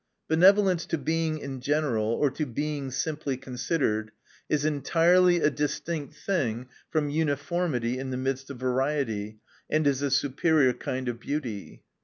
—Benevolence 0.31 0.87
to 0.87 0.97
Being 0.97 1.37
in 1.37 1.59
general, 1.61 2.07
or 2.07 2.31
to 2.31 2.47
Being 2.47 2.89
simply 2.89 3.37
considered, 3.37 4.09
is 4.49 4.65
entirely 4.65 5.41
a 5.41 5.51
distinct 5.51 6.15
thing 6.15 6.69
from 6.89 7.11
uniformity 7.11 7.99
in 7.99 8.09
the 8.09 8.17
midst 8.17 8.49
of 8.49 8.57
variety, 8.57 9.37
and 9.69 9.85
is 9.85 10.01
a 10.01 10.09
superior 10.09 10.73
kind 10.73 11.07
of 11.07 11.19
beauty. 11.19 11.83